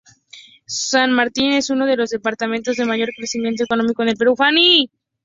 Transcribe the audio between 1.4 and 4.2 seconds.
es uno de los departamentos de mayor crecimiento económico en el